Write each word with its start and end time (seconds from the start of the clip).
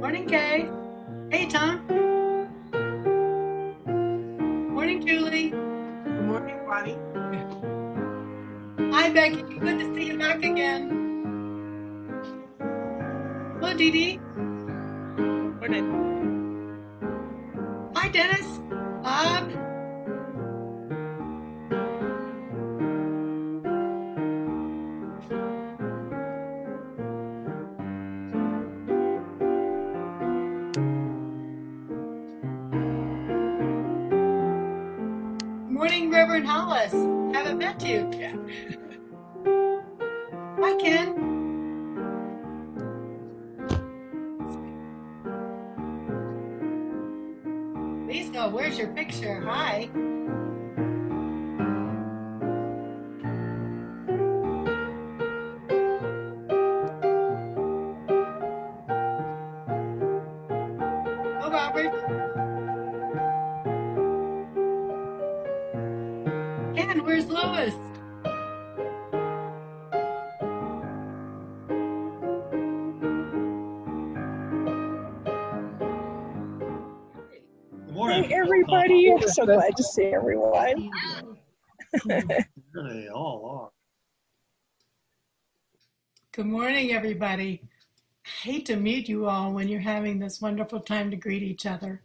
Morning, 0.00 0.26
Kay. 0.28 0.68
Hey, 1.30 1.48
Tom. 1.48 2.03
Hello, 13.74 13.90
Dee 13.90 13.90
Dee. 13.90 14.18
Morning. 15.58 15.86
Hi, 17.96 18.08
Dennis. 18.08 18.46
Bob. 19.02 19.50
Morning, 35.68 36.12
Reverend 36.12 36.46
Hollis. 36.46 36.92
Haven't 37.34 37.58
met 37.58 37.82
you 37.82 38.08
Robert. 61.54 61.92
Ken, 66.74 67.04
where's 67.04 67.26
Lois? 67.26 67.72
Good 77.70 77.94
morning. 77.94 78.24
Hey 78.24 78.34
everybody, 78.34 79.12
uh, 79.12 79.14
I'm 79.14 79.28
so 79.28 79.46
glad 79.46 79.76
to 79.76 79.84
see 79.84 80.06
everyone. 80.06 80.90
They 82.04 83.08
all 83.14 83.60
are. 83.62 83.70
Good 86.32 86.46
morning, 86.46 86.90
everybody. 86.90 87.62
Hate 88.24 88.66
to 88.66 88.76
mute 88.76 89.08
you 89.08 89.26
all 89.26 89.52
when 89.52 89.68
you're 89.68 89.80
having 89.80 90.18
this 90.18 90.40
wonderful 90.40 90.80
time 90.80 91.10
to 91.10 91.16
greet 91.16 91.42
each 91.42 91.66
other. 91.66 92.02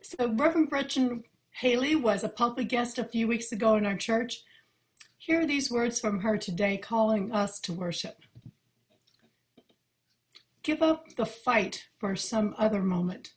So, 0.00 0.32
Reverend 0.32 0.70
Gretchen 0.70 1.24
Haley 1.50 1.94
was 1.94 2.24
a 2.24 2.28
public 2.28 2.68
guest 2.68 2.98
a 2.98 3.04
few 3.04 3.28
weeks 3.28 3.52
ago 3.52 3.76
in 3.76 3.84
our 3.84 3.96
church. 3.96 4.42
Hear 5.18 5.46
these 5.46 5.70
words 5.70 6.00
from 6.00 6.20
her 6.20 6.38
today, 6.38 6.78
calling 6.78 7.30
us 7.30 7.60
to 7.60 7.72
worship. 7.72 8.16
Give 10.62 10.82
up 10.82 11.14
the 11.16 11.26
fight 11.26 11.86
for 11.98 12.16
some 12.16 12.54
other 12.56 12.82
moment, 12.82 13.34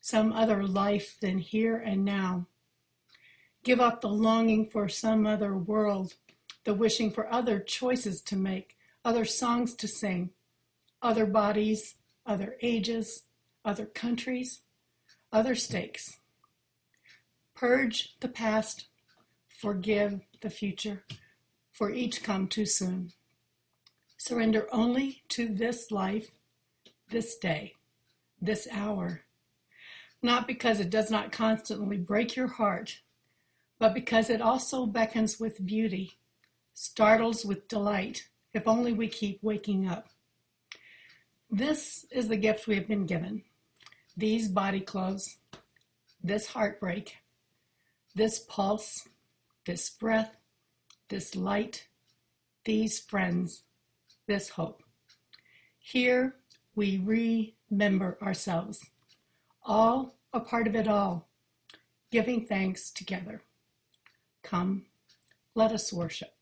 some 0.00 0.32
other 0.32 0.66
life 0.66 1.16
than 1.20 1.38
here 1.38 1.76
and 1.76 2.04
now. 2.04 2.46
Give 3.64 3.80
up 3.80 4.00
the 4.00 4.08
longing 4.08 4.66
for 4.66 4.88
some 4.88 5.26
other 5.26 5.56
world, 5.56 6.14
the 6.64 6.74
wishing 6.74 7.12
for 7.12 7.30
other 7.32 7.60
choices 7.60 8.20
to 8.22 8.36
make, 8.36 8.76
other 9.04 9.24
songs 9.24 9.74
to 9.74 9.88
sing, 9.88 10.30
other 11.00 11.26
bodies, 11.26 11.96
other 12.24 12.56
ages, 12.62 13.24
other 13.64 13.86
countries, 13.86 14.60
other 15.32 15.54
stakes. 15.54 16.18
Purge 17.54 18.16
the 18.20 18.28
past, 18.28 18.86
forgive 19.48 20.20
the 20.40 20.50
future, 20.50 21.04
for 21.72 21.90
each 21.90 22.22
come 22.22 22.46
too 22.46 22.66
soon. 22.66 23.12
Surrender 24.16 24.68
only 24.72 25.22
to 25.28 25.48
this 25.48 25.90
life, 25.90 26.30
this 27.10 27.36
day, 27.36 27.74
this 28.40 28.68
hour, 28.70 29.22
not 30.22 30.46
because 30.46 30.78
it 30.78 30.90
does 30.90 31.10
not 31.10 31.32
constantly 31.32 31.96
break 31.96 32.36
your 32.36 32.46
heart, 32.46 33.00
but 33.78 33.94
because 33.94 34.30
it 34.30 34.40
also 34.40 34.86
beckons 34.86 35.40
with 35.40 35.66
beauty, 35.66 36.18
startles 36.72 37.44
with 37.44 37.66
delight, 37.66 38.28
if 38.54 38.68
only 38.68 38.92
we 38.92 39.08
keep 39.08 39.42
waking 39.42 39.88
up. 39.88 40.08
This 41.50 42.06
is 42.10 42.28
the 42.28 42.36
gift 42.36 42.66
we 42.66 42.76
have 42.76 42.88
been 42.88 43.06
given 43.06 43.42
these 44.16 44.48
body 44.48 44.80
clothes, 44.80 45.36
this 46.22 46.46
heartbreak, 46.48 47.16
this 48.14 48.40
pulse, 48.40 49.08
this 49.64 49.88
breath, 49.88 50.36
this 51.08 51.34
light, 51.34 51.86
these 52.64 53.00
friends, 53.00 53.62
this 54.26 54.50
hope. 54.50 54.82
Here 55.78 56.34
we 56.74 56.98
remember 57.70 58.18
ourselves, 58.22 58.80
all 59.62 60.14
a 60.32 60.40
part 60.40 60.66
of 60.66 60.74
it 60.74 60.88
all, 60.88 61.28
giving 62.10 62.46
thanks 62.46 62.90
together. 62.90 63.42
Come, 64.42 64.84
let 65.54 65.72
us 65.72 65.92
worship. 65.92 66.34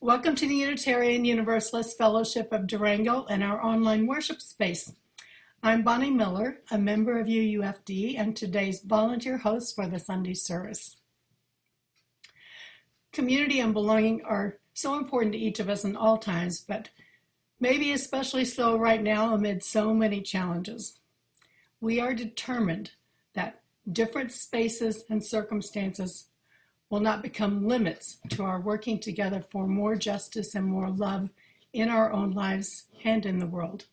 Welcome 0.00 0.36
to 0.36 0.46
the 0.46 0.54
Unitarian 0.54 1.24
Universalist 1.24 1.98
Fellowship 1.98 2.52
of 2.52 2.68
Durango 2.68 3.26
and 3.28 3.42
our 3.42 3.60
online 3.60 4.06
worship 4.06 4.40
space. 4.40 4.92
I'm 5.60 5.82
Bonnie 5.82 6.12
Miller, 6.12 6.60
a 6.70 6.78
member 6.78 7.18
of 7.18 7.26
UUFD 7.26 8.16
and 8.16 8.36
today's 8.36 8.80
volunteer 8.80 9.38
host 9.38 9.74
for 9.74 9.88
the 9.88 9.98
Sunday 9.98 10.34
service. 10.34 10.98
Community 13.12 13.58
and 13.58 13.74
belonging 13.74 14.22
are 14.22 14.60
so 14.72 14.96
important 14.96 15.32
to 15.32 15.38
each 15.38 15.58
of 15.58 15.68
us 15.68 15.84
in 15.84 15.96
all 15.96 16.16
times, 16.16 16.60
but 16.60 16.90
maybe 17.58 17.90
especially 17.90 18.44
so 18.44 18.76
right 18.76 19.02
now 19.02 19.34
amid 19.34 19.64
so 19.64 19.92
many 19.92 20.22
challenges. 20.22 21.00
We 21.80 21.98
are 21.98 22.14
determined 22.14 22.92
that 23.34 23.62
different 23.90 24.30
spaces 24.30 25.02
and 25.10 25.24
circumstances 25.24 26.27
will 26.90 27.00
not 27.00 27.22
become 27.22 27.66
limits 27.66 28.18
to 28.30 28.42
our 28.42 28.60
working 28.60 28.98
together 28.98 29.42
for 29.50 29.66
more 29.66 29.94
justice 29.94 30.54
and 30.54 30.66
more 30.66 30.90
love 30.90 31.28
in 31.72 31.88
our 31.88 32.12
own 32.12 32.32
lives 32.32 32.84
and 33.04 33.26
in 33.26 33.38
the 33.38 33.46
world. 33.46 33.86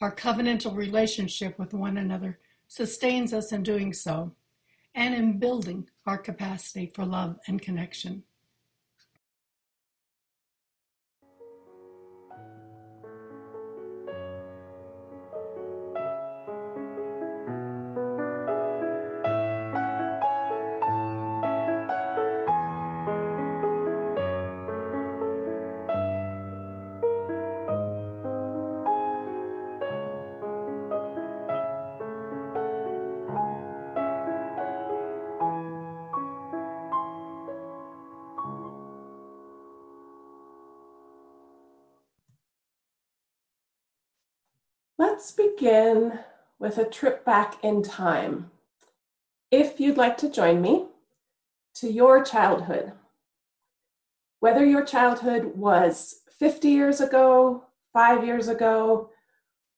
Our 0.00 0.14
covenantal 0.14 0.74
relationship 0.74 1.58
with 1.58 1.74
one 1.74 1.98
another 1.98 2.38
sustains 2.66 3.32
us 3.32 3.52
in 3.52 3.62
doing 3.62 3.92
so 3.92 4.32
and 4.94 5.14
in 5.14 5.38
building 5.38 5.88
our 6.06 6.18
capacity 6.18 6.86
for 6.86 7.04
love 7.04 7.38
and 7.46 7.60
connection. 7.60 8.24
Let's 45.22 45.30
begin 45.30 46.18
with 46.58 46.78
a 46.78 46.84
trip 46.84 47.24
back 47.24 47.62
in 47.62 47.84
time. 47.84 48.50
If 49.52 49.78
you'd 49.78 49.96
like 49.96 50.16
to 50.16 50.28
join 50.28 50.60
me 50.60 50.86
to 51.74 51.88
your 51.88 52.24
childhood, 52.24 52.90
whether 54.40 54.66
your 54.66 54.84
childhood 54.84 55.54
was 55.54 56.22
50 56.40 56.70
years 56.70 57.00
ago, 57.00 57.62
five 57.92 58.26
years 58.26 58.48
ago, 58.48 59.10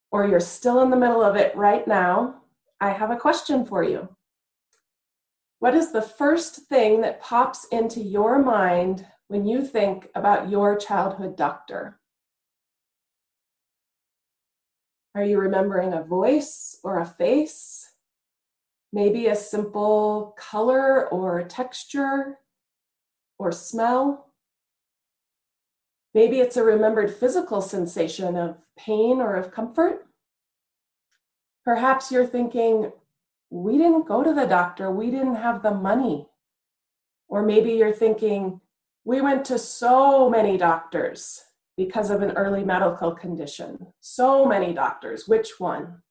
or 0.09 0.27
you're 0.27 0.39
still 0.39 0.81
in 0.81 0.89
the 0.89 0.97
middle 0.97 1.21
of 1.21 1.35
it 1.35 1.55
right 1.55 1.87
now, 1.87 2.41
I 2.81 2.89
have 2.89 3.11
a 3.11 3.15
question 3.15 3.67
for 3.67 3.83
you. 3.83 4.09
What 5.59 5.75
is 5.75 5.91
the 5.91 6.01
first 6.01 6.61
thing 6.69 7.01
that 7.01 7.21
pops 7.21 7.67
into 7.71 8.01
your 8.01 8.39
mind 8.39 9.05
when 9.27 9.45
you 9.45 9.63
think 9.63 10.09
about 10.15 10.49
your 10.49 10.75
childhood 10.75 11.37
doctor? 11.37 11.99
Are 15.15 15.23
you 15.23 15.39
remembering 15.39 15.93
a 15.93 16.03
voice 16.03 16.77
or 16.83 16.99
a 16.99 17.05
face? 17.05 17.93
Maybe 18.91 19.27
a 19.27 19.35
simple 19.35 20.35
color 20.37 21.07
or 21.07 21.41
texture 21.43 22.39
or 23.39 23.53
smell? 23.53 24.33
Maybe 26.13 26.41
it's 26.41 26.57
a 26.57 26.65
remembered 26.65 27.15
physical 27.15 27.61
sensation 27.61 28.35
of 28.35 28.57
pain 28.77 29.21
or 29.21 29.37
of 29.37 29.51
comfort. 29.51 30.05
Perhaps 31.63 32.11
you're 32.11 32.27
thinking, 32.27 32.91
we 33.49 33.77
didn't 33.77 34.07
go 34.07 34.21
to 34.21 34.33
the 34.33 34.45
doctor, 34.45 34.91
we 34.91 35.11
didn't 35.11 35.35
have 35.35 35.63
the 35.63 35.71
money. 35.71 36.27
Or 37.29 37.41
maybe 37.41 37.71
you're 37.71 37.93
thinking, 37.93 38.59
we 39.05 39.21
went 39.21 39.45
to 39.45 39.57
so 39.57 40.29
many 40.29 40.57
doctors 40.57 41.44
because 41.77 42.09
of 42.09 42.21
an 42.21 42.31
early 42.31 42.63
medical 42.63 43.11
condition. 43.11 43.87
So 43.99 44.45
many 44.45 44.73
doctors, 44.73 45.27
which 45.27 45.59
one? 45.59 46.01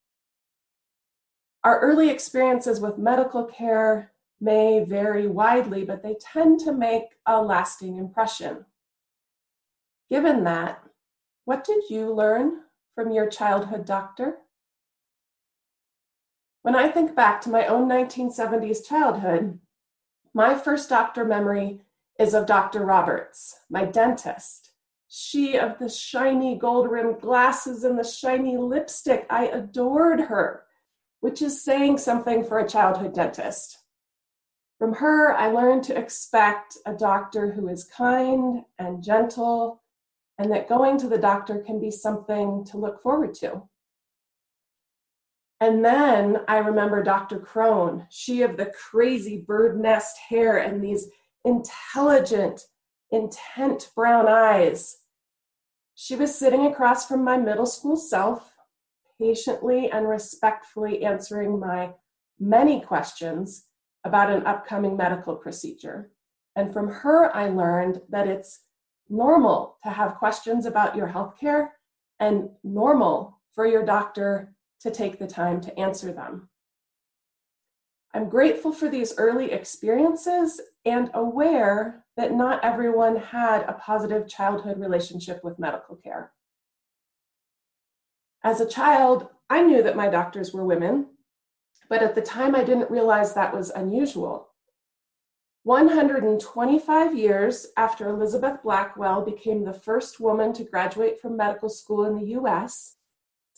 Our 1.63 1.81
early 1.81 2.11
experiences 2.11 2.81
with 2.81 2.99
medical 2.99 3.45
care 3.45 4.13
may 4.41 4.85
vary 4.85 5.27
widely, 5.27 5.85
but 5.85 6.03
they 6.03 6.17
tend 6.21 6.61
to 6.61 6.73
make 6.73 7.05
a 7.25 7.41
lasting 7.41 7.97
impression. 7.97 8.67
Given 10.11 10.45
that, 10.45 10.85
what 11.47 11.65
did 11.65 11.85
you 11.89 12.13
learn 12.13 12.61
from 12.95 13.11
your 13.11 13.29
childhood 13.29 13.87
doctor? 13.87 14.37
When 16.63 16.77
I 16.77 16.89
think 16.89 17.15
back 17.15 17.41
to 17.43 17.51
my 17.51 17.67
own 17.67 17.89
1970s 17.89 18.87
childhood, 18.87 19.59
my 20.35 20.55
first 20.55 20.89
doctor 20.89 21.25
memory 21.25 21.81
is 22.19 22.35
of 22.35 22.47
Dr. 22.47 22.85
Roberts, 22.85 23.57
my 23.71 23.85
dentist. 23.85 24.74
She 25.17 25.57
of 25.57 25.79
the 25.79 25.89
shiny 25.89 26.57
gold 26.57 26.91
rimmed 26.91 27.21
glasses 27.21 27.85
and 27.85 27.97
the 27.97 28.03
shiny 28.03 28.57
lipstick. 28.57 29.29
I 29.31 29.47
adored 29.47 30.23
her, 30.23 30.65
which 31.21 31.41
is 31.41 31.63
saying 31.63 31.99
something 31.99 32.43
for 32.43 32.59
a 32.59 32.69
childhood 32.69 33.15
dentist. 33.15 33.79
From 34.77 34.95
her, 34.95 35.33
I 35.33 35.53
learned 35.53 35.85
to 35.85 35.97
expect 35.97 36.79
a 36.85 36.95
doctor 36.95 37.53
who 37.53 37.69
is 37.69 37.85
kind 37.85 38.65
and 38.81 39.05
gentle, 39.05 39.85
and 40.37 40.51
that 40.51 40.69
going 40.69 40.99
to 40.99 41.09
the 41.09 41.17
doctor 41.17 41.61
can 41.61 41.79
be 41.79 41.93
something 41.93 42.65
to 42.65 42.77
look 42.77 43.01
forward 43.01 43.35
to. 43.35 43.63
And 45.61 45.85
then 45.85 46.39
I 46.49 46.57
remember 46.57 47.05
Dr. 47.05 47.39
Crone, 47.39 48.09
she 48.11 48.43
of 48.43 48.57
the 48.57 48.67
crazy 48.91 49.45
bird 49.47 49.81
nest 49.81 50.19
hair 50.29 50.59
and 50.59 50.83
these 50.83 51.09
intelligent, 51.45 52.67
intent 53.13 53.93
brown 53.95 54.27
eyes. 54.27 54.97
She 55.95 56.17
was 56.17 56.37
sitting 56.37 56.67
across 56.67 57.07
from 57.07 57.23
my 57.23 57.37
middle 57.37 57.67
school 57.67 57.97
self, 57.97 58.53
patiently 59.21 59.91
and 59.91 60.09
respectfully 60.09 61.05
answering 61.05 61.59
my 61.59 61.93
many 62.39 62.81
questions 62.81 63.67
about 64.03 64.31
an 64.31 64.45
upcoming 64.47 64.97
medical 64.97 65.37
procedure. 65.37 66.11
And 66.57 66.73
from 66.73 66.89
her, 66.89 67.35
I 67.35 67.49
learned 67.49 68.01
that 68.11 68.27
it's 68.27 68.61
normal 69.09 69.79
to 69.85 69.91
have 69.91 70.17
questions 70.17 70.67
about 70.67 70.97
your 70.97 71.09
healthcare 71.09 71.71
and 72.21 72.51
normal 72.63 73.41
for 73.53 73.67
your 73.67 73.85
doctor 73.85 74.55
to 74.81 74.91
take 74.91 75.19
the 75.19 75.27
time 75.27 75.61
to 75.61 75.79
answer 75.79 76.13
them. 76.13 76.49
I'm 78.15 78.29
grateful 78.29 78.73
for 78.73 78.89
these 78.89 79.19
early 79.19 79.51
experiences 79.51 80.61
and 80.85 81.11
aware 81.15 82.05
that 82.17 82.33
not 82.33 82.63
everyone 82.63 83.17
had 83.17 83.63
a 83.63 83.73
positive 83.73 84.29
childhood 84.29 84.79
relationship 84.79 85.43
with 85.43 85.59
medical 85.59 85.97
care. 85.97 86.31
As 88.45 88.61
a 88.61 88.69
child, 88.69 89.29
I 89.51 89.63
knew 89.63 89.83
that 89.83 89.97
my 89.97 90.09
doctors 90.09 90.53
were 90.53 90.65
women, 90.65 91.07
but 91.89 92.03
at 92.03 92.15
the 92.15 92.23
time 92.23 92.55
I 92.55 92.63
didn't 92.63 92.91
realize 92.91 93.35
that 93.35 93.53
was 93.53 93.71
unusual. 93.71 94.51
125 95.65 97.19
years 97.19 97.67
after 97.77 98.09
Elizabeth 98.09 98.63
Blackwell 98.63 99.25
became 99.25 99.65
the 99.65 99.73
first 99.73 100.21
woman 100.21 100.53
to 100.53 100.63
graduate 100.63 101.21
from 101.21 101.37
medical 101.37 101.69
school 101.69 102.05
in 102.05 102.15
the 102.15 102.39
US, 102.39 102.97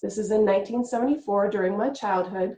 this 0.03 0.19
is 0.19 0.31
in 0.31 0.43
1974 0.47 1.51
during 1.51 1.77
my 1.77 1.91
childhood, 1.91 2.57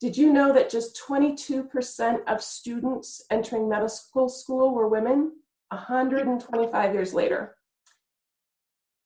did 0.00 0.16
you 0.16 0.32
know 0.32 0.52
that 0.52 0.70
just 0.70 1.00
22% 1.08 2.24
of 2.26 2.42
students 2.42 3.24
entering 3.30 3.68
medical 3.68 4.28
school 4.28 4.74
were 4.74 4.88
women 4.88 5.32
125 5.68 6.94
years 6.94 7.14
later? 7.14 7.56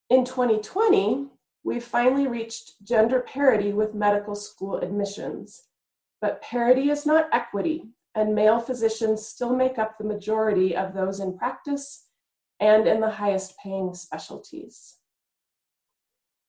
In 0.09 0.25
2020, 0.25 1.27
we've 1.63 1.83
finally 1.83 2.27
reached 2.27 2.83
gender 2.83 3.21
parity 3.21 3.71
with 3.71 3.95
medical 3.95 4.35
school 4.35 4.77
admissions. 4.77 5.63
But 6.19 6.41
parity 6.41 6.89
is 6.89 7.05
not 7.05 7.29
equity, 7.31 7.85
and 8.13 8.35
male 8.35 8.59
physicians 8.59 9.25
still 9.25 9.55
make 9.55 9.79
up 9.79 9.97
the 9.97 10.03
majority 10.03 10.75
of 10.75 10.93
those 10.93 11.21
in 11.21 11.37
practice 11.37 12.07
and 12.59 12.87
in 12.87 12.99
the 12.99 13.09
highest 13.09 13.57
paying 13.57 13.93
specialties. 13.93 14.97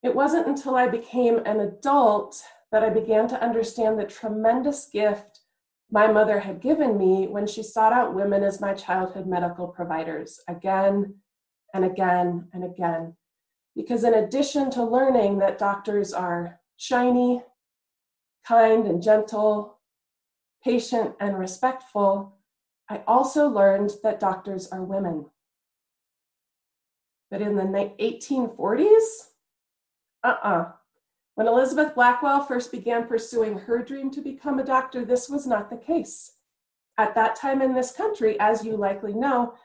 It 0.03 0.13
wasn't 0.13 0.47
until 0.47 0.75
I 0.75 0.89
became 0.89 1.37
an 1.45 1.61
adult 1.61 2.43
that 2.73 2.83
I 2.83 2.89
began 2.89 3.27
to 3.27 3.41
understand 3.41 3.99
the 3.99 4.03
tremendous 4.03 4.89
gift 4.91 5.41
my 5.91 6.07
mother 6.07 6.39
had 6.39 6.59
given 6.59 6.97
me 6.97 7.27
when 7.27 7.45
she 7.45 7.61
sought 7.61 7.93
out 7.93 8.15
women 8.15 8.43
as 8.43 8.59
my 8.59 8.73
childhood 8.73 9.27
medical 9.27 9.67
providers 9.67 10.39
again 10.47 11.13
and 11.75 11.85
again 11.85 12.47
and 12.51 12.63
again. 12.63 13.15
Because 13.75 14.03
in 14.03 14.15
addition 14.15 14.71
to 14.71 14.83
learning 14.83 15.37
that 15.37 15.59
doctors 15.59 16.13
are 16.13 16.59
shiny, 16.77 17.43
kind, 18.43 18.87
and 18.87 19.03
gentle, 19.03 19.77
patient, 20.63 21.13
and 21.19 21.37
respectful, 21.37 22.39
I 22.89 23.03
also 23.05 23.47
learned 23.47 23.91
that 24.01 24.19
doctors 24.19 24.67
are 24.69 24.83
women. 24.83 25.27
But 27.29 27.43
in 27.43 27.55
the 27.55 27.63
1840s, 27.99 29.27
uh 30.23 30.27
uh-uh. 30.27 30.49
uh 30.49 30.71
when 31.35 31.47
Elizabeth 31.47 31.95
Blackwell 31.95 32.43
first 32.43 32.71
began 32.71 33.07
pursuing 33.07 33.57
her 33.57 33.83
dream 33.83 34.11
to 34.11 34.21
become 34.21 34.59
a 34.59 34.63
doctor, 34.63 35.03
this 35.03 35.29
was 35.29 35.47
not 35.47 35.69
the 35.69 35.77
case. 35.77 36.33
At 36.97 37.15
that 37.15 37.35
time 37.35 37.61
in 37.61 37.73
this 37.73 37.91
country, 37.91 38.39
as 38.39 38.63
you 38.63 38.77
likely 38.77 39.13
know, 39.13 39.55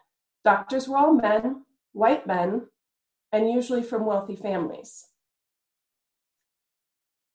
doctors 0.44 0.88
were 0.88 0.96
all 0.96 1.12
men, 1.12 1.64
white 1.92 2.26
men, 2.26 2.68
and 3.32 3.50
usually 3.50 3.82
from 3.82 4.06
wealthy 4.06 4.36
families. 4.36 5.04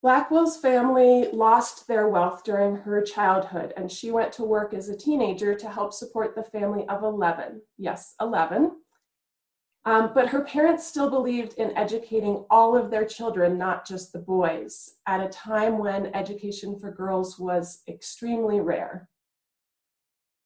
Blackwell's 0.01 0.57
family 0.57 1.29
lost 1.31 1.87
their 1.87 2.09
wealth 2.09 2.43
during 2.43 2.75
her 2.75 3.01
childhood, 3.01 3.73
and 3.77 3.89
she 3.89 4.11
went 4.11 4.33
to 4.33 4.43
work 4.43 4.73
as 4.73 4.89
a 4.89 4.97
teenager 4.97 5.55
to 5.55 5.69
help 5.69 5.93
support 5.93 6.35
the 6.35 6.43
family 6.43 6.85
of 6.89 7.03
11. 7.03 7.61
Yes, 7.77 8.15
11. 8.19 8.71
Um, 9.85 10.11
but 10.13 10.29
her 10.29 10.41
parents 10.41 10.87
still 10.87 11.09
believed 11.09 11.55
in 11.55 11.75
educating 11.75 12.45
all 12.49 12.77
of 12.77 12.89
their 12.89 13.05
children, 13.05 13.57
not 13.57 13.85
just 13.85 14.13
the 14.13 14.19
boys, 14.19 14.95
at 15.07 15.19
a 15.19 15.27
time 15.27 15.77
when 15.77 16.15
education 16.15 16.79
for 16.79 16.89
girls 16.89 17.37
was 17.37 17.81
extremely 17.87 18.61
rare. 18.61 19.09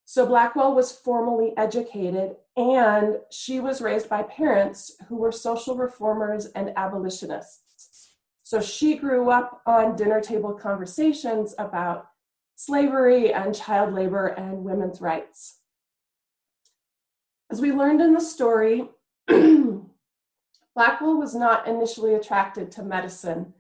So 0.06 0.26
Blackwell 0.26 0.74
was 0.74 0.92
formally 0.92 1.54
educated, 1.56 2.38
and 2.56 3.18
she 3.30 3.60
was 3.60 3.82
raised 3.82 4.10
by 4.10 4.24
parents 4.24 4.94
who 5.08 5.18
were 5.18 5.32
social 5.32 5.76
reformers 5.76 6.48
and 6.48 6.72
abolitionists. 6.76 8.14
So 8.42 8.62
she 8.62 8.96
grew 8.96 9.30
up 9.30 9.62
on 9.68 9.98
dinner 9.98 10.22
table 10.22 10.54
conversations 10.54 11.54
about 11.60 12.08
slavery 12.56 13.34
and 13.34 13.54
child 13.54 13.94
labor 13.94 14.28
and 14.28 14.64
women's 14.64 15.02
rights. 15.02 15.60
As 17.52 17.62
we 17.62 17.72
learned 17.72 18.02
in 18.02 18.14
the 18.14 18.22
story, 18.22 18.90
Blackwell 20.76 21.18
was 21.18 21.36
not 21.36 21.68
initially 21.68 22.16
attracted 22.16 22.72
to 22.72 22.84
medicine 22.84 23.54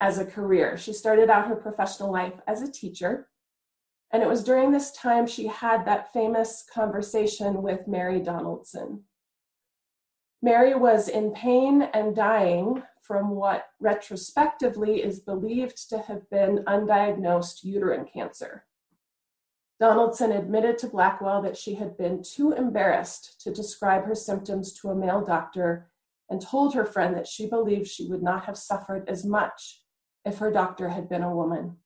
as 0.00 0.18
a 0.18 0.26
career. 0.26 0.76
She 0.76 0.92
started 0.92 1.30
out 1.30 1.48
her 1.48 1.56
professional 1.56 2.12
life 2.12 2.34
as 2.46 2.62
a 2.62 2.70
teacher. 2.70 3.28
And 4.12 4.22
it 4.22 4.28
was 4.28 4.44
during 4.44 4.70
this 4.70 4.92
time 4.92 5.26
she 5.26 5.46
had 5.46 5.84
that 5.84 6.12
famous 6.12 6.64
conversation 6.72 7.62
with 7.62 7.88
Mary 7.88 8.20
Donaldson. 8.20 9.04
Mary 10.42 10.74
was 10.74 11.08
in 11.08 11.32
pain 11.32 11.82
and 11.82 12.14
dying 12.14 12.82
from 13.02 13.30
what 13.30 13.66
retrospectively 13.80 15.02
is 15.02 15.20
believed 15.20 15.88
to 15.88 15.98
have 15.98 16.28
been 16.30 16.64
undiagnosed 16.66 17.64
uterine 17.64 18.04
cancer. 18.04 18.64
Donaldson 19.78 20.32
admitted 20.32 20.78
to 20.78 20.88
Blackwell 20.88 21.42
that 21.42 21.56
she 21.56 21.74
had 21.74 21.98
been 21.98 22.22
too 22.22 22.52
embarrassed 22.52 23.40
to 23.42 23.52
describe 23.52 24.04
her 24.04 24.14
symptoms 24.14 24.72
to 24.74 24.88
a 24.88 24.94
male 24.94 25.22
doctor 25.22 25.90
and 26.30 26.40
told 26.40 26.74
her 26.74 26.84
friend 26.84 27.14
that 27.14 27.26
she 27.26 27.46
believed 27.46 27.86
she 27.86 28.08
would 28.08 28.22
not 28.22 28.46
have 28.46 28.56
suffered 28.56 29.08
as 29.08 29.24
much 29.24 29.82
if 30.24 30.38
her 30.38 30.50
doctor 30.50 30.88
had 30.88 31.08
been 31.08 31.22
a 31.22 31.34
woman. 31.34 31.76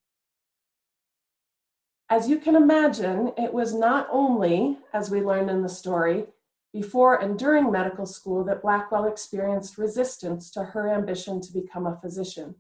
As 2.09 2.28
you 2.28 2.38
can 2.38 2.56
imagine, 2.56 3.32
it 3.37 3.52
was 3.52 3.75
not 3.75 4.09
only, 4.11 4.78
as 4.92 5.11
we 5.11 5.20
learned 5.20 5.50
in 5.50 5.62
the 5.62 5.68
story, 5.68 6.26
before 6.73 7.16
and 7.16 7.38
during 7.38 7.70
medical 7.70 8.06
school 8.06 8.44
that 8.44 8.62
Blackwell 8.62 9.06
experienced 9.06 9.78
resistance 9.78 10.50
to 10.52 10.62
her 10.62 10.92
ambition 10.92 11.40
to 11.40 11.52
become 11.52 11.87
a 11.87 11.99
physician. 12.00 12.54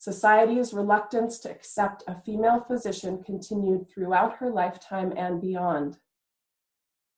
Society's 0.00 0.72
reluctance 0.72 1.38
to 1.40 1.50
accept 1.50 2.04
a 2.06 2.18
female 2.22 2.64
physician 2.66 3.22
continued 3.22 3.86
throughout 3.86 4.38
her 4.38 4.48
lifetime 4.48 5.12
and 5.14 5.42
beyond. 5.42 5.98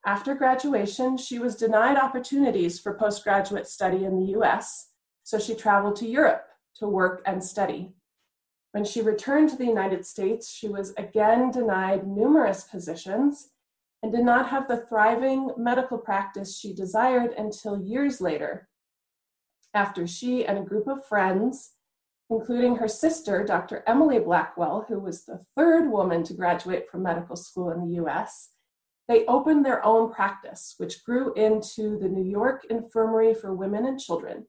After 0.05 0.35
graduation, 0.35 1.17
she 1.17 1.39
was 1.39 1.55
denied 1.55 1.97
opportunities 1.97 2.81
for 2.81 2.99
postgraduate 2.99 3.69
study 3.69 4.05
in 4.05 4.19
the 4.19 4.33
US, 4.37 4.89
so 5.23 5.39
she 5.39 5.55
traveled 5.55 5.95
to 5.97 6.09
Europe 6.09 6.49
to 6.75 6.89
work 6.89 7.23
and 7.25 7.45
study. 7.45 7.95
When 8.73 8.85
she 8.85 9.01
returned 9.01 9.51
to 9.51 9.57
the 9.57 9.65
United 9.65 10.05
States, 10.05 10.51
she 10.51 10.67
was 10.67 10.93
again 10.99 11.53
denied 11.53 12.05
numerous 12.05 12.65
positions 12.65 13.51
and 14.03 14.11
did 14.11 14.25
not 14.25 14.49
have 14.49 14.67
the 14.67 14.79
thriving 14.89 15.53
medical 15.57 15.99
practice 15.99 16.59
she 16.59 16.75
desired 16.75 17.33
until 17.39 17.81
years 17.81 18.21
later, 18.21 18.69
after 19.73 20.05
she 20.05 20.45
and 20.45 20.59
a 20.59 20.63
group 20.63 20.89
of 20.89 21.07
friends 21.07 21.72
including 22.39 22.77
her 22.77 22.89
sister, 22.89 23.45
Dr. 23.45 23.83
Emily 23.87 24.19
Blackwell, 24.19 24.85
who 24.89 24.99
was 24.99 25.25
the 25.25 25.41
third 25.57 25.91
woman 25.91 26.23
to 26.25 26.35
graduate 26.35 26.89
from 26.91 27.03
medical 27.03 27.37
school 27.37 27.71
in 27.71 27.81
the 27.81 28.03
US, 28.03 28.51
they 29.09 29.27
opened 29.27 29.65
their 29.65 29.85
own 29.85 30.13
practice, 30.13 30.75
which 30.79 31.05
grew 31.05 31.35
into 31.35 31.99
the 31.99 32.09
New 32.09 32.25
York 32.25 32.65
Infirmary 32.71 33.35
for 33.35 33.53
Women 33.53 33.87
and 33.87 34.01
Children. 34.01 34.47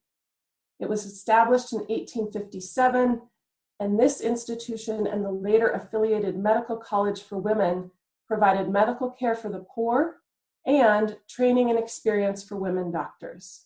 It 0.79 0.87
was 0.87 1.05
established 1.05 1.73
in 1.73 1.79
1857, 1.79 3.21
and 3.79 3.99
this 3.99 4.21
institution 4.21 5.07
and 5.07 5.25
the 5.25 5.31
later 5.31 5.69
affiliated 5.69 6.37
Medical 6.37 6.77
College 6.77 7.23
for 7.23 7.37
Women 7.37 7.91
provided 8.27 8.69
medical 8.69 9.09
care 9.09 9.35
for 9.35 9.49
the 9.49 9.65
poor 9.73 10.17
and 10.65 11.17
training 11.27 11.69
and 11.69 11.77
experience 11.77 12.43
for 12.43 12.55
women 12.55 12.91
doctors. 12.91 13.65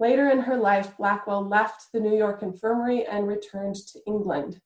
Later 0.00 0.28
in 0.28 0.40
her 0.40 0.56
life, 0.56 0.96
Blackwell 0.96 1.46
left 1.46 1.92
the 1.92 2.00
New 2.00 2.16
York 2.16 2.42
Infirmary 2.42 3.06
and 3.06 3.28
returned 3.28 3.76
to 3.76 4.00
England, 4.06 4.60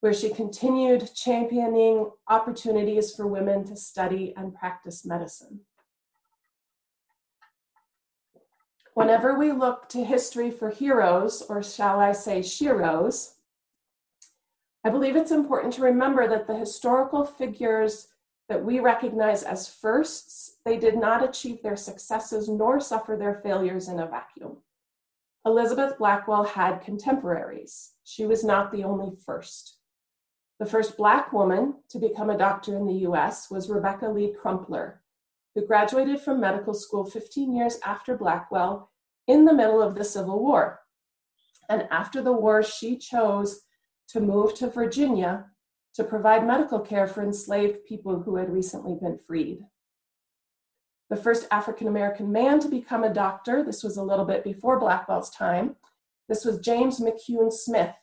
where 0.00 0.12
she 0.12 0.28
continued 0.28 1.14
championing 1.14 2.10
opportunities 2.28 3.14
for 3.14 3.26
women 3.26 3.64
to 3.64 3.76
study 3.76 4.34
and 4.36 4.54
practice 4.54 5.04
medicine. 5.04 5.60
Whenever 8.94 9.38
we 9.38 9.52
look 9.52 9.88
to 9.88 10.04
history 10.04 10.50
for 10.50 10.70
heroes, 10.70 11.42
or 11.48 11.62
shall 11.62 12.00
I 12.00 12.12
say, 12.12 12.40
sheroes, 12.40 13.34
I 14.84 14.90
believe 14.90 15.16
it's 15.16 15.30
important 15.30 15.72
to 15.74 15.82
remember 15.82 16.28
that 16.28 16.46
the 16.46 16.56
historical 16.56 17.24
figures 17.24 18.08
that 18.48 18.64
we 18.64 18.80
recognize 18.80 19.42
as 19.42 19.68
firsts, 19.68 20.56
they 20.64 20.78
did 20.78 20.96
not 20.96 21.22
achieve 21.22 21.62
their 21.62 21.76
successes 21.76 22.48
nor 22.48 22.80
suffer 22.80 23.16
their 23.16 23.40
failures 23.42 23.88
in 23.88 24.00
a 24.00 24.06
vacuum. 24.06 24.56
Elizabeth 25.44 25.98
Blackwell 25.98 26.44
had 26.44 26.82
contemporaries. 26.82 27.92
She 28.04 28.26
was 28.26 28.44
not 28.44 28.72
the 28.72 28.84
only 28.84 29.16
first. 29.24 29.76
The 30.58 30.66
first 30.66 30.96
Black 30.96 31.32
woman 31.32 31.74
to 31.90 31.98
become 31.98 32.30
a 32.30 32.38
doctor 32.38 32.76
in 32.76 32.86
the 32.86 33.06
US 33.08 33.50
was 33.50 33.70
Rebecca 33.70 34.08
Lee 34.08 34.34
Crumpler, 34.38 35.02
who 35.54 35.66
graduated 35.66 36.20
from 36.20 36.40
medical 36.40 36.74
school 36.74 37.04
15 37.04 37.54
years 37.54 37.78
after 37.84 38.16
Blackwell 38.16 38.90
in 39.26 39.44
the 39.44 39.54
middle 39.54 39.80
of 39.80 39.94
the 39.94 40.04
Civil 40.04 40.40
War. 40.40 40.80
And 41.68 41.86
after 41.90 42.22
the 42.22 42.32
war, 42.32 42.62
she 42.62 42.96
chose 42.96 43.60
to 44.08 44.20
move 44.20 44.54
to 44.54 44.68
Virginia 44.68 45.46
to 45.94 46.04
provide 46.04 46.46
medical 46.46 46.80
care 46.80 47.06
for 47.06 47.22
enslaved 47.22 47.84
people 47.84 48.20
who 48.20 48.36
had 48.36 48.52
recently 48.52 48.94
been 49.00 49.18
freed. 49.26 49.60
The 51.10 51.16
first 51.16 51.46
African 51.50 51.88
American 51.88 52.30
man 52.30 52.60
to 52.60 52.68
become 52.68 53.04
a 53.04 53.12
doctor, 53.12 53.64
this 53.64 53.82
was 53.82 53.96
a 53.96 54.02
little 54.02 54.24
bit 54.24 54.44
before 54.44 54.78
Blackwell's 54.78 55.30
time, 55.30 55.76
this 56.28 56.44
was 56.44 56.60
James 56.60 57.00
McCune 57.00 57.52
Smith. 57.52 57.94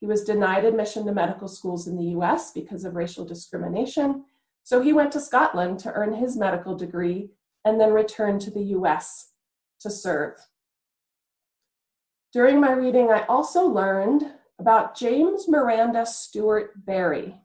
He 0.00 0.06
was 0.06 0.24
denied 0.24 0.64
admission 0.64 1.04
to 1.06 1.12
medical 1.12 1.48
schools 1.48 1.88
in 1.88 1.96
the 1.96 2.16
US 2.16 2.52
because 2.52 2.84
of 2.84 2.94
racial 2.94 3.24
discrimination, 3.24 4.24
so 4.62 4.80
he 4.80 4.92
went 4.92 5.12
to 5.12 5.20
Scotland 5.20 5.80
to 5.80 5.92
earn 5.92 6.14
his 6.14 6.36
medical 6.36 6.76
degree 6.76 7.30
and 7.64 7.80
then 7.80 7.92
returned 7.92 8.40
to 8.42 8.50
the 8.50 8.62
US 8.76 9.32
to 9.80 9.90
serve. 9.90 10.34
During 12.32 12.60
my 12.60 12.72
reading, 12.72 13.10
I 13.10 13.26
also 13.26 13.66
learned 13.66 14.32
about 14.58 14.96
James 14.96 15.48
Miranda 15.48 16.02
Steuart 16.02 16.70
Barry. 16.76 17.40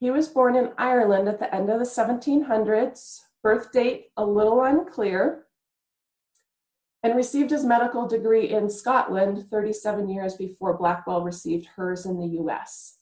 He 0.00 0.10
was 0.10 0.28
born 0.28 0.54
in 0.54 0.72
Ireland 0.78 1.28
at 1.28 1.40
the 1.40 1.52
end 1.52 1.70
of 1.70 1.78
the 1.80 1.84
1700s, 1.84 3.20
birth 3.42 3.72
date 3.72 4.06
a 4.16 4.24
little 4.24 4.62
unclear, 4.62 5.46
and 7.02 7.16
received 7.16 7.50
his 7.50 7.64
medical 7.64 8.06
degree 8.06 8.50
in 8.50 8.70
Scotland 8.70 9.46
37 9.50 10.08
years 10.08 10.34
before 10.34 10.76
Blackwell 10.76 11.22
received 11.22 11.66
hers 11.76 12.06
in 12.06 12.18
the 12.18 12.38
US. 12.40 12.96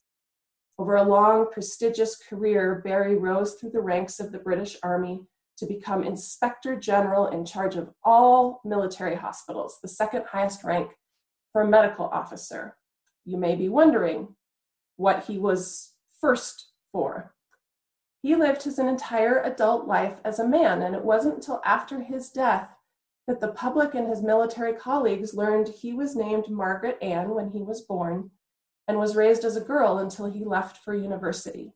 Over 0.78 0.97
a 0.97 1.02
long, 1.02 1.50
prestigious 1.50 2.16
career, 2.16 2.83
Barry 2.85 3.16
rose 3.16 3.55
through 3.55 3.71
the 3.71 3.81
ranks 3.81 4.21
of 4.21 4.33
the 4.33 4.38
British 4.38 4.76
Army 4.83 5.23
to 5.57 5.66
become 5.66 6.02
Inspector 6.02 6.76
General 6.81 7.28
in 7.28 7.47
charge 7.47 7.76
of 7.76 7.90
all 8.05 8.61
military 8.64 9.14
hospitals, 9.14 9.78
the 9.81 9.88
second 9.88 10.25
highest 10.31 10.64
rank 10.64 10.90
for 11.56 11.62
a 11.62 11.66
medical 11.66 12.04
officer. 12.08 12.76
You 13.25 13.38
may 13.38 13.54
be 13.56 13.70
wondering 13.70 14.28
what 14.96 15.25
he 15.25 15.38
was 15.38 15.94
first 16.20 16.66
for. 16.92 17.32
He 18.20 18.36
lived 18.36 18.62
his 18.62 18.78
entire 18.78 19.40
adult 19.40 19.86
life 19.86 20.18
as 20.22 20.38
a 20.38 20.46
man, 20.46 20.82
and 20.82 20.94
it 20.94 21.02
wasn't 21.02 21.36
until 21.36 21.62
after 21.64 22.02
his 22.02 22.28
death 22.28 22.68
that 23.26 23.40
the 23.40 23.52
public 23.52 23.94
and 23.94 24.06
his 24.06 24.20
military 24.20 24.75
colleagues 24.75 25.32
learned 25.32 25.68
he 25.68 25.94
was 25.94 26.14
named 26.14 26.50
Margaret 26.50 26.98
Ann 27.00 27.30
when 27.30 27.48
he 27.48 27.62
was 27.62 27.80
born 27.80 28.32
and 28.86 28.98
was 28.98 29.16
raised 29.16 29.46
as 29.46 29.56
a 29.56 29.62
girl 29.62 29.96
until 29.96 30.30
he 30.30 30.44
left 30.44 30.84
for 30.84 30.94
university. 30.94 31.72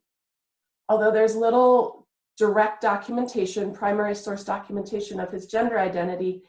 Although 0.90 1.10
there's 1.10 1.36
little 1.36 2.06
direct 2.36 2.82
documentation, 2.82 3.72
primary 3.72 4.14
source 4.14 4.44
documentation 4.44 5.20
of 5.20 5.32
his 5.32 5.46
gender 5.46 5.78
identity, 5.78 6.42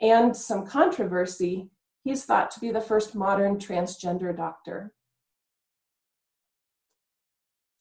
and 0.00 0.36
some 0.36 0.64
controversy, 0.64 1.68
he's 2.06 2.24
thought 2.24 2.52
to 2.52 2.60
be 2.60 2.70
the 2.70 2.80
first 2.80 3.16
modern 3.16 3.58
transgender 3.58 4.34
doctor. 4.34 4.94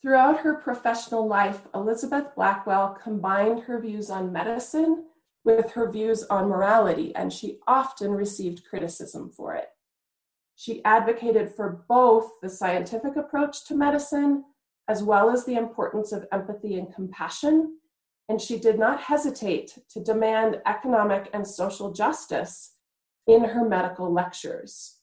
Throughout 0.01 0.39
her 0.39 0.55
professional 0.55 1.27
life, 1.27 1.61
Elizabeth 1.75 2.33
Blackwell 2.35 2.97
combined 3.03 3.61
her 3.61 3.79
views 3.79 4.09
on 4.09 4.33
medicine 4.33 5.05
with 5.43 5.71
her 5.73 5.91
views 5.91 6.23
on 6.23 6.49
morality, 6.49 7.15
and 7.15 7.31
she 7.31 7.59
often 7.67 8.09
received 8.09 8.65
criticism 8.67 9.29
for 9.29 9.53
it. 9.53 9.67
She 10.55 10.83
advocated 10.85 11.53
for 11.53 11.85
both 11.87 12.31
the 12.41 12.49
scientific 12.49 13.17
approach 13.17 13.63
to 13.67 13.75
medicine 13.75 14.43
as 14.87 15.03
well 15.03 15.29
as 15.29 15.45
the 15.45 15.55
importance 15.55 16.11
of 16.11 16.25
empathy 16.31 16.79
and 16.79 16.91
compassion, 16.93 17.77
and 18.27 18.41
she 18.41 18.57
did 18.57 18.79
not 18.79 19.01
hesitate 19.01 19.77
to 19.89 19.99
demand 19.99 20.61
economic 20.65 21.29
and 21.31 21.45
social 21.45 21.91
justice 21.91 22.74
in 23.27 23.43
her 23.43 23.67
medical 23.67 24.11
lectures. 24.11 24.97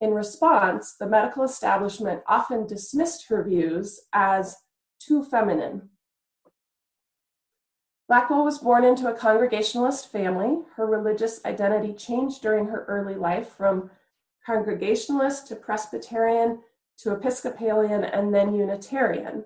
In 0.00 0.14
response, 0.14 0.94
the 0.94 1.06
medical 1.06 1.44
establishment 1.44 2.22
often 2.26 2.66
dismissed 2.66 3.28
her 3.28 3.44
views 3.44 4.00
as 4.12 4.56
too 4.98 5.22
feminine. 5.22 5.90
Blackwell 8.08 8.44
was 8.44 8.58
born 8.58 8.84
into 8.84 9.08
a 9.08 9.14
Congregationalist 9.14 10.10
family. 10.10 10.62
Her 10.74 10.86
religious 10.86 11.44
identity 11.44 11.92
changed 11.92 12.42
during 12.42 12.66
her 12.66 12.84
early 12.88 13.14
life 13.14 13.50
from 13.50 13.90
Congregationalist 14.44 15.46
to 15.48 15.56
Presbyterian 15.56 16.60
to 16.98 17.12
Episcopalian 17.12 18.04
and 18.04 18.34
then 18.34 18.54
Unitarian. 18.54 19.44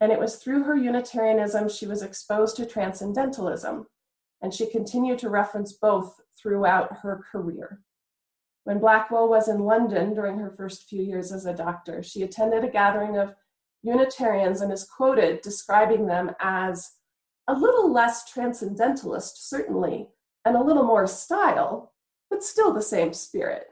And 0.00 0.12
it 0.12 0.20
was 0.20 0.36
through 0.36 0.64
her 0.64 0.76
Unitarianism 0.76 1.68
she 1.68 1.86
was 1.86 2.02
exposed 2.02 2.56
to 2.56 2.66
Transcendentalism, 2.66 3.86
and 4.44 4.52
she 4.52 4.66
continued 4.66 5.18
to 5.18 5.30
reference 5.30 5.72
both 5.72 6.20
throughout 6.38 6.98
her 6.98 7.24
career. 7.32 7.80
When 8.64 8.78
Blackwell 8.78 9.26
was 9.26 9.48
in 9.48 9.60
London 9.60 10.12
during 10.12 10.38
her 10.38 10.50
first 10.50 10.86
few 10.86 11.02
years 11.02 11.32
as 11.32 11.46
a 11.46 11.54
doctor, 11.54 12.02
she 12.02 12.24
attended 12.24 12.62
a 12.62 12.68
gathering 12.68 13.16
of 13.16 13.34
Unitarians 13.82 14.60
and 14.60 14.70
is 14.70 14.84
quoted 14.84 15.40
describing 15.40 16.06
them 16.06 16.30
as 16.40 16.90
a 17.48 17.54
little 17.54 17.90
less 17.90 18.30
transcendentalist, 18.30 19.48
certainly, 19.48 20.10
and 20.44 20.56
a 20.56 20.62
little 20.62 20.84
more 20.84 21.06
style, 21.06 21.94
but 22.28 22.44
still 22.44 22.74
the 22.74 22.82
same 22.82 23.14
spirit. 23.14 23.68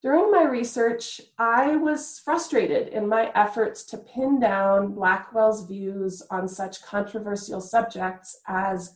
During 0.00 0.30
my 0.30 0.44
research, 0.44 1.20
I 1.38 1.74
was 1.74 2.20
frustrated 2.20 2.88
in 2.88 3.08
my 3.08 3.32
efforts 3.34 3.82
to 3.86 3.98
pin 3.98 4.38
down 4.38 4.92
Blackwell's 4.92 5.66
views 5.66 6.22
on 6.30 6.46
such 6.46 6.82
controversial 6.82 7.60
subjects 7.60 8.38
as 8.46 8.94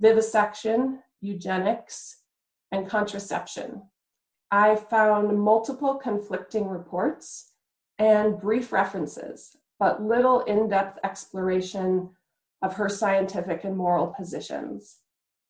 vivisection, 0.00 1.00
eugenics, 1.20 2.22
and 2.72 2.88
contraception. 2.88 3.82
I 4.50 4.74
found 4.74 5.38
multiple 5.38 5.94
conflicting 5.94 6.66
reports 6.66 7.52
and 7.98 8.40
brief 8.40 8.72
references, 8.72 9.56
but 9.78 10.02
little 10.02 10.40
in 10.40 10.68
depth 10.68 10.98
exploration 11.04 12.10
of 12.62 12.74
her 12.74 12.88
scientific 12.88 13.62
and 13.62 13.76
moral 13.76 14.08
positions. 14.08 14.98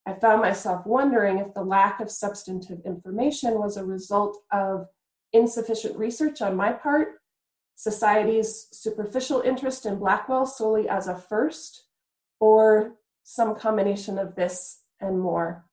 I 0.04 0.14
found 0.14 0.42
myself 0.42 0.85
wondering 0.85 1.38
if 1.38 1.54
the 1.54 1.62
lack 1.62 2.00
of 2.00 2.11
substantive 2.11 2.80
information 2.85 3.54
was 3.54 3.76
a 3.76 3.85
result 3.85 4.38
of 4.50 4.88
insufficient 5.32 5.97
research 5.97 6.42
on 6.42 6.56
my 6.56 6.73
part, 6.73 7.21
society's 7.76 8.68
superficial 8.73 9.40
interest 9.40 9.87
in 9.87 9.99
Blackwell 9.99 10.47
solely 10.47 10.88
as 10.88 11.06
a 11.06 11.16
first, 11.16 11.85
or 12.40 12.94
some 13.23 13.54
combination 13.54 14.18
of 14.18 14.35
this 14.35 14.80
and 15.00 15.21
more. 15.21 15.64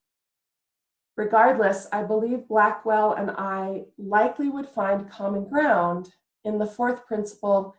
Regardless, 1.16 1.88
I 1.92 2.04
believe 2.04 2.48
Blackwell 2.48 3.14
and 3.14 3.30
I 3.32 3.82
likely 3.98 4.48
would 4.48 4.68
find 4.68 5.10
common 5.10 5.48
ground 5.48 6.14
in 6.44 6.58
the 6.58 6.66
fourth 6.66 7.04
principle 7.06 7.74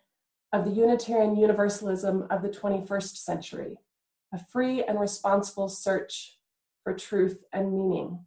of 0.53 0.65
the 0.65 0.72
Unitarian 0.72 1.38
Universalism 1.38 2.27
of 2.29 2.41
the 2.41 2.50
21st 2.50 3.15
century 3.15 3.77
a 4.34 4.39
free 4.39 4.84
and 4.84 5.00
responsible 5.00 5.67
search 5.67 6.38
for 6.83 6.93
truth 6.93 7.43
and 7.53 7.71
meaning. 7.71 8.19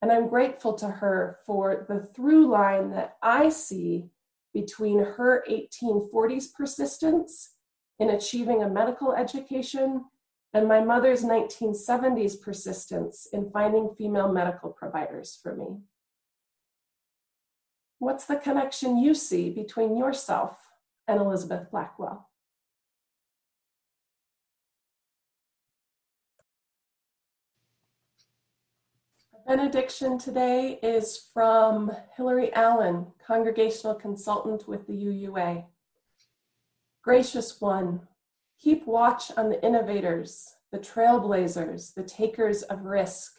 And 0.00 0.12
I'm 0.12 0.28
grateful 0.28 0.74
to 0.74 0.86
her 0.86 1.38
for 1.44 1.86
the 1.88 2.00
through 2.14 2.48
line 2.48 2.90
that 2.92 3.16
I 3.22 3.48
see 3.48 4.10
between 4.54 5.00
her 5.00 5.44
1840s 5.50 6.52
persistence 6.54 7.50
in 7.98 8.10
achieving 8.10 8.62
a 8.62 8.68
medical 8.68 9.12
education 9.12 10.04
and 10.54 10.66
my 10.66 10.80
mother's 10.80 11.24
1970s 11.24 12.40
persistence 12.40 13.28
in 13.32 13.50
finding 13.50 13.94
female 13.96 14.32
medical 14.32 14.70
providers 14.70 15.38
for 15.42 15.54
me. 15.54 15.78
What's 17.98 18.24
the 18.24 18.36
connection 18.36 18.96
you 18.96 19.14
see 19.14 19.50
between 19.50 19.96
yourself 19.96 20.56
and 21.08 21.20
Elizabeth 21.20 21.70
Blackwell? 21.70 22.27
Benediction 29.48 30.18
today 30.18 30.78
is 30.82 31.30
from 31.32 31.90
Hilary 32.14 32.52
Allen, 32.52 33.06
Congregational 33.26 33.94
Consultant 33.94 34.68
with 34.68 34.86
the 34.86 34.92
UUA. 34.92 35.64
Gracious 37.02 37.58
One, 37.58 38.02
keep 38.60 38.86
watch 38.86 39.32
on 39.38 39.48
the 39.48 39.64
innovators, 39.64 40.56
the 40.70 40.78
trailblazers, 40.78 41.94
the 41.94 42.02
takers 42.02 42.62
of 42.64 42.84
risk. 42.84 43.36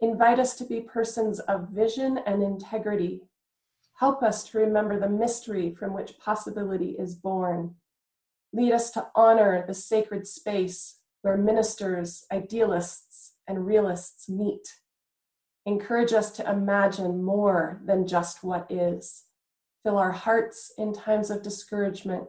Invite 0.00 0.38
us 0.38 0.56
to 0.56 0.64
be 0.64 0.80
persons 0.80 1.40
of 1.40 1.68
vision 1.68 2.18
and 2.24 2.42
integrity. 2.42 3.20
Help 3.98 4.22
us 4.22 4.44
to 4.44 4.58
remember 4.60 4.98
the 4.98 5.10
mystery 5.10 5.74
from 5.78 5.92
which 5.92 6.18
possibility 6.18 6.96
is 6.98 7.14
born. 7.14 7.74
Lead 8.54 8.72
us 8.72 8.90
to 8.92 9.08
honor 9.14 9.62
the 9.66 9.74
sacred 9.74 10.26
space 10.26 11.00
where 11.20 11.36
ministers, 11.36 12.24
idealists, 12.32 13.34
and 13.46 13.66
realists 13.66 14.30
meet 14.30 14.66
Encourage 15.64 16.12
us 16.12 16.30
to 16.32 16.50
imagine 16.50 17.22
more 17.22 17.80
than 17.84 18.06
just 18.06 18.42
what 18.42 18.70
is. 18.70 19.24
Fill 19.84 19.96
our 19.96 20.12
hearts 20.12 20.72
in 20.76 20.92
times 20.92 21.30
of 21.30 21.42
discouragement. 21.42 22.24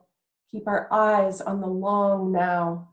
Keep 0.52 0.68
our 0.68 0.88
eyes 0.92 1.42
on 1.42 1.62
the 1.62 1.68
long 1.68 2.32
now. 2.32 2.90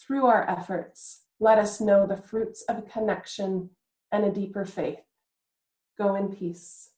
Through 0.00 0.26
our 0.26 0.48
efforts, 0.48 1.22
let 1.40 1.58
us 1.58 1.80
know 1.80 2.06
the 2.06 2.16
fruits 2.16 2.62
of 2.68 2.78
a 2.78 2.82
connection 2.82 3.70
and 4.12 4.24
a 4.24 4.30
deeper 4.30 4.64
faith. 4.64 5.02
Go 5.98 6.14
in 6.14 6.28
peace. 6.28 6.91